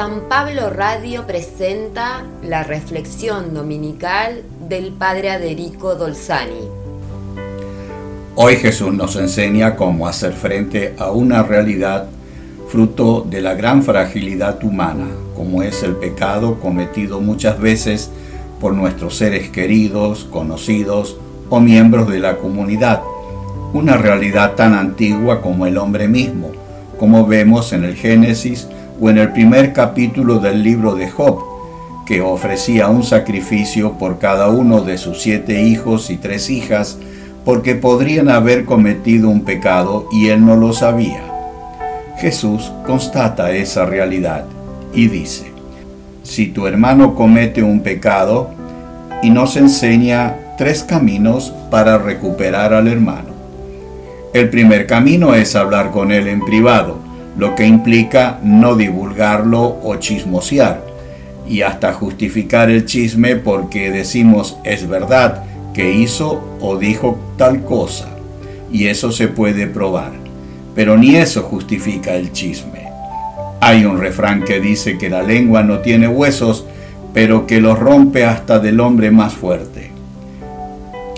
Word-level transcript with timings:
San 0.00 0.30
Pablo 0.30 0.70
Radio 0.70 1.26
presenta 1.26 2.24
la 2.42 2.62
reflexión 2.62 3.52
dominical 3.52 4.44
del 4.66 4.92
Padre 4.92 5.30
Aderico 5.30 5.94
Dolzani. 5.94 6.70
Hoy 8.34 8.56
Jesús 8.56 8.94
nos 8.94 9.16
enseña 9.16 9.76
cómo 9.76 10.08
hacer 10.08 10.32
frente 10.32 10.94
a 10.98 11.10
una 11.10 11.42
realidad 11.42 12.06
fruto 12.70 13.26
de 13.28 13.42
la 13.42 13.52
gran 13.52 13.82
fragilidad 13.82 14.64
humana, 14.64 15.06
como 15.36 15.62
es 15.62 15.82
el 15.82 15.96
pecado 15.96 16.58
cometido 16.60 17.20
muchas 17.20 17.60
veces 17.60 18.10
por 18.58 18.72
nuestros 18.72 19.18
seres 19.18 19.50
queridos, 19.50 20.24
conocidos 20.24 21.18
o 21.50 21.60
miembros 21.60 22.08
de 22.08 22.20
la 22.20 22.38
comunidad, 22.38 23.02
una 23.74 23.98
realidad 23.98 24.54
tan 24.54 24.72
antigua 24.72 25.42
como 25.42 25.66
el 25.66 25.76
hombre 25.76 26.08
mismo, 26.08 26.52
como 26.98 27.26
vemos 27.26 27.74
en 27.74 27.84
el 27.84 27.96
Génesis 27.96 28.66
o 29.00 29.10
en 29.10 29.18
el 29.18 29.32
primer 29.32 29.72
capítulo 29.72 30.38
del 30.38 30.62
libro 30.62 30.94
de 30.94 31.08
Job, 31.08 31.38
que 32.06 32.20
ofrecía 32.20 32.88
un 32.88 33.02
sacrificio 33.02 33.92
por 33.92 34.18
cada 34.18 34.48
uno 34.48 34.82
de 34.82 34.98
sus 34.98 35.22
siete 35.22 35.62
hijos 35.62 36.10
y 36.10 36.16
tres 36.16 36.50
hijas, 36.50 36.98
porque 37.44 37.74
podrían 37.74 38.28
haber 38.28 38.64
cometido 38.64 39.30
un 39.30 39.42
pecado 39.42 40.06
y 40.12 40.28
él 40.28 40.44
no 40.44 40.56
lo 40.56 40.72
sabía. 40.72 41.22
Jesús 42.18 42.70
constata 42.86 43.52
esa 43.52 43.86
realidad 43.86 44.44
y 44.92 45.08
dice, 45.08 45.50
si 46.22 46.48
tu 46.48 46.66
hermano 46.66 47.14
comete 47.14 47.62
un 47.62 47.80
pecado, 47.80 48.50
y 49.22 49.30
nos 49.30 49.56
enseña 49.56 50.36
tres 50.56 50.82
caminos 50.82 51.52
para 51.70 51.98
recuperar 51.98 52.72
al 52.72 52.88
hermano. 52.88 53.30
El 54.32 54.48
primer 54.48 54.86
camino 54.86 55.34
es 55.34 55.56
hablar 55.56 55.90
con 55.90 56.12
él 56.12 56.28
en 56.28 56.40
privado, 56.44 56.99
lo 57.40 57.54
que 57.54 57.64
implica 57.64 58.38
no 58.42 58.76
divulgarlo 58.76 59.78
o 59.82 59.96
chismosear, 59.96 60.84
y 61.48 61.62
hasta 61.62 61.94
justificar 61.94 62.68
el 62.68 62.84
chisme 62.84 63.34
porque 63.34 63.90
decimos 63.90 64.58
es 64.62 64.86
verdad 64.86 65.44
que 65.72 65.90
hizo 65.90 66.58
o 66.60 66.76
dijo 66.76 67.18
tal 67.38 67.64
cosa, 67.64 68.10
y 68.70 68.88
eso 68.88 69.10
se 69.10 69.26
puede 69.26 69.66
probar. 69.66 70.12
Pero 70.74 70.98
ni 70.98 71.16
eso 71.16 71.42
justifica 71.44 72.14
el 72.14 72.30
chisme. 72.30 72.90
Hay 73.62 73.86
un 73.86 73.98
refrán 73.98 74.44
que 74.44 74.60
dice 74.60 74.98
que 74.98 75.08
la 75.08 75.22
lengua 75.22 75.62
no 75.62 75.78
tiene 75.78 76.08
huesos, 76.08 76.66
pero 77.14 77.46
que 77.46 77.62
los 77.62 77.78
rompe 77.78 78.26
hasta 78.26 78.58
del 78.58 78.80
hombre 78.80 79.10
más 79.10 79.32
fuerte. 79.32 79.90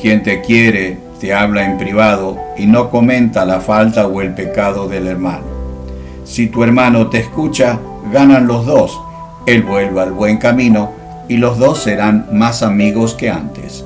Quien 0.00 0.22
te 0.22 0.40
quiere 0.40 0.98
te 1.20 1.34
habla 1.34 1.64
en 1.64 1.78
privado 1.78 2.38
y 2.56 2.66
no 2.66 2.90
comenta 2.90 3.44
la 3.44 3.60
falta 3.60 4.06
o 4.06 4.20
el 4.20 4.34
pecado 4.34 4.86
del 4.86 5.08
hermano. 5.08 5.51
Si 6.24 6.46
tu 6.46 6.62
hermano 6.62 7.08
te 7.08 7.18
escucha, 7.18 7.78
ganan 8.12 8.46
los 8.46 8.64
dos. 8.66 9.00
Él 9.46 9.62
vuelve 9.62 10.00
al 10.00 10.12
buen 10.12 10.38
camino 10.38 10.92
y 11.28 11.36
los 11.36 11.58
dos 11.58 11.78
serán 11.78 12.28
más 12.32 12.62
amigos 12.62 13.14
que 13.14 13.30
antes. 13.30 13.84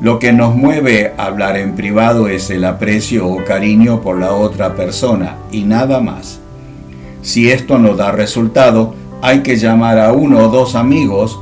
Lo 0.00 0.18
que 0.18 0.32
nos 0.32 0.54
mueve 0.54 1.14
a 1.16 1.26
hablar 1.26 1.56
en 1.56 1.74
privado 1.74 2.28
es 2.28 2.50
el 2.50 2.64
aprecio 2.64 3.28
o 3.28 3.44
cariño 3.44 4.00
por 4.00 4.18
la 4.18 4.32
otra 4.32 4.74
persona 4.74 5.36
y 5.50 5.62
nada 5.62 6.00
más. 6.00 6.40
Si 7.22 7.50
esto 7.50 7.78
no 7.78 7.94
da 7.94 8.10
resultado, 8.10 8.94
hay 9.22 9.40
que 9.40 9.56
llamar 9.56 10.00
a 10.00 10.12
uno 10.12 10.40
o 10.40 10.48
dos 10.48 10.74
amigos 10.74 11.38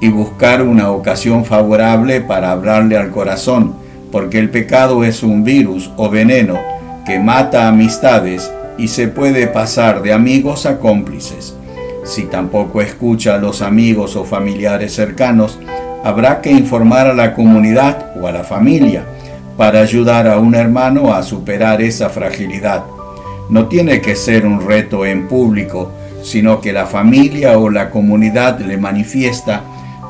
y 0.00 0.08
buscar 0.08 0.62
una 0.62 0.90
ocasión 0.90 1.44
favorable 1.44 2.20
para 2.20 2.50
hablarle 2.50 2.98
al 2.98 3.10
corazón, 3.10 3.76
porque 4.10 4.40
el 4.40 4.50
pecado 4.50 5.04
es 5.04 5.22
un 5.22 5.44
virus 5.44 5.90
o 5.96 6.10
veneno 6.10 6.58
que 7.06 7.20
mata 7.20 7.68
amistades 7.68 8.50
y 8.78 8.88
se 8.88 9.08
puede 9.08 9.46
pasar 9.46 10.02
de 10.02 10.12
amigos 10.12 10.66
a 10.66 10.78
cómplices. 10.78 11.54
Si 12.04 12.24
tampoco 12.24 12.80
escucha 12.82 13.34
a 13.34 13.38
los 13.38 13.62
amigos 13.62 14.16
o 14.16 14.24
familiares 14.24 14.94
cercanos, 14.94 15.58
habrá 16.02 16.40
que 16.40 16.50
informar 16.50 17.06
a 17.06 17.14
la 17.14 17.34
comunidad 17.34 18.12
o 18.20 18.26
a 18.26 18.32
la 18.32 18.44
familia 18.44 19.06
para 19.56 19.80
ayudar 19.80 20.28
a 20.28 20.38
un 20.38 20.54
hermano 20.54 21.14
a 21.14 21.22
superar 21.22 21.80
esa 21.80 22.10
fragilidad. 22.10 22.84
No 23.48 23.66
tiene 23.66 24.00
que 24.00 24.16
ser 24.16 24.46
un 24.46 24.66
reto 24.66 25.06
en 25.06 25.28
público, 25.28 25.90
sino 26.22 26.60
que 26.60 26.72
la 26.72 26.86
familia 26.86 27.58
o 27.58 27.70
la 27.70 27.90
comunidad 27.90 28.58
le 28.60 28.76
manifiesta 28.76 29.62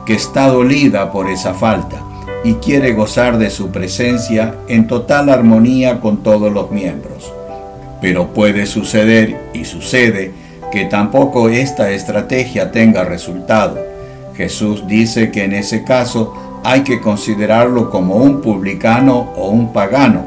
que 0.06 0.14
está 0.14 0.48
dolida 0.48 1.10
por 1.10 1.28
esa 1.28 1.54
falta 1.54 2.02
y 2.44 2.54
quiere 2.54 2.92
gozar 2.92 3.38
de 3.38 3.50
su 3.50 3.70
presencia 3.70 4.54
en 4.68 4.86
total 4.86 5.30
armonía 5.30 6.00
con 6.00 6.22
todos 6.22 6.52
los 6.52 6.70
miembros. 6.70 7.32
Pero 8.04 8.34
puede 8.34 8.66
suceder, 8.66 9.34
y 9.54 9.64
sucede, 9.64 10.30
que 10.70 10.84
tampoco 10.84 11.48
esta 11.48 11.90
estrategia 11.90 12.70
tenga 12.70 13.02
resultado. 13.02 13.78
Jesús 14.36 14.86
dice 14.86 15.30
que 15.30 15.44
en 15.44 15.54
ese 15.54 15.84
caso 15.84 16.34
hay 16.64 16.82
que 16.82 17.00
considerarlo 17.00 17.88
como 17.88 18.16
un 18.16 18.42
publicano 18.42 19.32
o 19.38 19.48
un 19.48 19.72
pagano, 19.72 20.26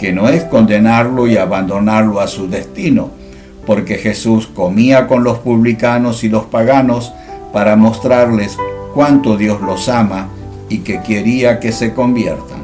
que 0.00 0.12
no 0.12 0.28
es 0.28 0.42
condenarlo 0.42 1.28
y 1.28 1.36
abandonarlo 1.36 2.18
a 2.18 2.26
su 2.26 2.48
destino, 2.48 3.10
porque 3.66 3.98
Jesús 3.98 4.48
comía 4.48 5.06
con 5.06 5.22
los 5.22 5.38
publicanos 5.38 6.24
y 6.24 6.28
los 6.28 6.46
paganos 6.46 7.12
para 7.52 7.76
mostrarles 7.76 8.58
cuánto 8.94 9.36
Dios 9.36 9.60
los 9.60 9.88
ama 9.88 10.26
y 10.68 10.78
que 10.78 11.00
quería 11.02 11.60
que 11.60 11.70
se 11.70 11.94
conviertan. 11.94 12.62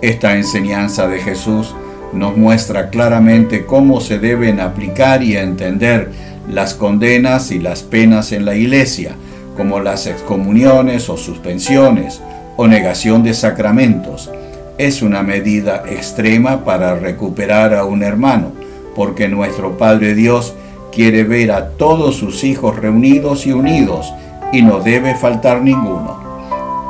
Esta 0.00 0.34
enseñanza 0.34 1.06
de 1.08 1.18
Jesús 1.18 1.74
nos 2.12 2.36
muestra 2.36 2.90
claramente 2.90 3.64
cómo 3.66 4.00
se 4.00 4.18
deben 4.18 4.60
aplicar 4.60 5.22
y 5.22 5.36
entender 5.36 6.10
las 6.48 6.74
condenas 6.74 7.50
y 7.52 7.58
las 7.58 7.82
penas 7.82 8.32
en 8.32 8.44
la 8.44 8.54
iglesia, 8.54 9.14
como 9.56 9.80
las 9.80 10.06
excomuniones 10.06 11.08
o 11.08 11.16
suspensiones 11.16 12.20
o 12.56 12.66
negación 12.66 13.22
de 13.22 13.34
sacramentos. 13.34 14.30
Es 14.78 15.02
una 15.02 15.22
medida 15.22 15.84
extrema 15.88 16.64
para 16.64 16.94
recuperar 16.94 17.74
a 17.74 17.84
un 17.84 18.02
hermano, 18.02 18.52
porque 18.96 19.28
nuestro 19.28 19.76
Padre 19.78 20.14
Dios 20.14 20.54
quiere 20.90 21.24
ver 21.24 21.52
a 21.52 21.70
todos 21.70 22.16
sus 22.16 22.42
hijos 22.42 22.76
reunidos 22.76 23.46
y 23.46 23.52
unidos, 23.52 24.12
y 24.52 24.62
no 24.62 24.80
debe 24.80 25.14
faltar 25.14 25.62
ninguno. 25.62 26.18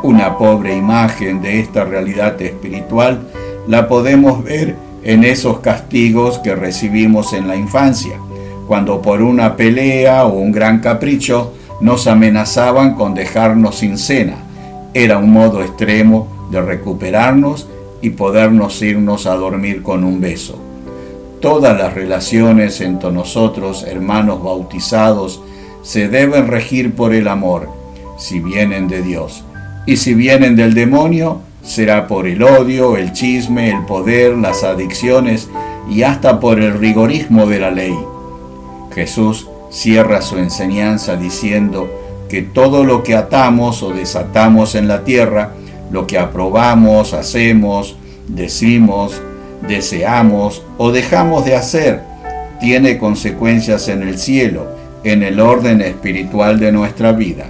Una 0.02 0.38
pobre 0.38 0.74
imagen 0.74 1.42
de 1.42 1.60
esta 1.60 1.84
realidad 1.84 2.40
espiritual 2.40 3.20
la 3.68 3.86
podemos 3.86 4.42
ver 4.42 4.76
en 5.02 5.24
esos 5.24 5.60
castigos 5.60 6.38
que 6.38 6.54
recibimos 6.54 7.32
en 7.32 7.48
la 7.48 7.56
infancia, 7.56 8.18
cuando 8.66 9.00
por 9.02 9.22
una 9.22 9.56
pelea 9.56 10.24
o 10.26 10.34
un 10.34 10.52
gran 10.52 10.80
capricho 10.80 11.54
nos 11.80 12.06
amenazaban 12.06 12.94
con 12.94 13.14
dejarnos 13.14 13.76
sin 13.76 13.96
cena. 13.98 14.36
Era 14.92 15.18
un 15.18 15.30
modo 15.30 15.62
extremo 15.62 16.48
de 16.50 16.60
recuperarnos 16.60 17.68
y 18.02 18.10
podernos 18.10 18.80
irnos 18.82 19.26
a 19.26 19.34
dormir 19.34 19.82
con 19.82 20.04
un 20.04 20.20
beso. 20.20 20.58
Todas 21.40 21.78
las 21.78 21.94
relaciones 21.94 22.80
entre 22.80 23.10
nosotros, 23.10 23.84
hermanos 23.88 24.42
bautizados, 24.42 25.40
se 25.82 26.08
deben 26.08 26.48
regir 26.48 26.94
por 26.94 27.14
el 27.14 27.28
amor, 27.28 27.68
si 28.18 28.40
vienen 28.40 28.88
de 28.88 29.02
Dios. 29.02 29.44
Y 29.86 29.96
si 29.96 30.12
vienen 30.12 30.56
del 30.56 30.74
demonio, 30.74 31.40
será 31.62 32.06
por 32.06 32.26
el 32.26 32.42
odio, 32.42 32.96
el 32.96 33.12
chisme, 33.12 33.70
el 33.70 33.84
poder, 33.84 34.36
las 34.36 34.64
adicciones 34.64 35.48
y 35.90 36.02
hasta 36.02 36.40
por 36.40 36.60
el 36.60 36.78
rigorismo 36.78 37.46
de 37.46 37.60
la 37.60 37.70
ley. 37.70 37.96
Jesús 38.94 39.48
cierra 39.70 40.22
su 40.22 40.38
enseñanza 40.38 41.16
diciendo 41.16 41.88
que 42.28 42.42
todo 42.42 42.84
lo 42.84 43.02
que 43.02 43.14
atamos 43.14 43.82
o 43.82 43.90
desatamos 43.90 44.74
en 44.74 44.88
la 44.88 45.04
tierra, 45.04 45.54
lo 45.90 46.06
que 46.06 46.18
aprobamos, 46.18 47.14
hacemos, 47.14 47.96
decimos, 48.28 49.20
deseamos 49.66 50.62
o 50.78 50.90
dejamos 50.92 51.44
de 51.44 51.56
hacer 51.56 52.10
tiene 52.60 52.98
consecuencias 52.98 53.88
en 53.88 54.02
el 54.02 54.18
cielo, 54.18 54.68
en 55.02 55.22
el 55.22 55.40
orden 55.40 55.80
espiritual 55.80 56.60
de 56.60 56.70
nuestra 56.70 57.12
vida. 57.12 57.46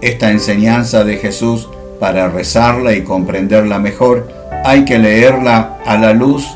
Esta 0.00 0.32
enseñanza 0.32 1.04
de 1.04 1.16
Jesús, 1.16 1.68
para 2.04 2.28
rezarla 2.28 2.92
y 2.92 3.00
comprenderla 3.00 3.78
mejor, 3.78 4.28
hay 4.62 4.84
que 4.84 4.98
leerla 4.98 5.78
a 5.86 5.96
la 5.96 6.12
luz 6.12 6.46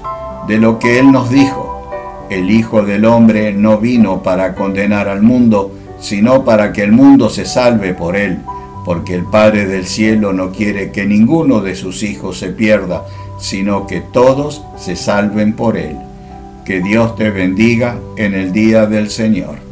de 0.47 0.59
lo 0.59 0.79
que 0.79 0.99
Él 0.99 1.11
nos 1.11 1.31
dijo. 1.31 1.91
El 2.29 2.51
Hijo 2.51 2.83
del 2.83 3.07
Hombre 3.07 3.55
no 3.55 3.79
vino 3.79 4.23
para 4.23 4.55
condenar 4.55 5.09
al 5.09 5.23
mundo, 5.23 5.73
sino 6.01 6.45
para 6.45 6.71
que 6.71 6.83
el 6.83 6.93
mundo 6.93 7.31
se 7.31 7.47
salve 7.47 7.95
por 7.95 8.15
Él, 8.15 8.41
porque 8.85 9.15
el 9.15 9.25
Padre 9.25 9.65
del 9.65 9.87
cielo 9.87 10.35
no 10.35 10.53
quiere 10.53 10.93
que 10.93 11.07
ninguno 11.07 11.63
de 11.63 11.75
sus 11.77 12.03
hijos 12.03 12.39
se 12.39 12.49
pierda, 12.49 13.07
sino 13.41 13.87
que 13.87 14.03
todos 14.03 14.63
se 14.77 14.97
salven 14.97 15.55
por 15.55 15.79
Él. 15.79 15.97
Que 16.67 16.83
Dios 16.83 17.17
te 17.17 17.31
bendiga 17.31 17.97
en 18.19 18.35
el 18.35 18.53
día 18.53 18.85
del 18.85 19.09
Señor. 19.09 19.68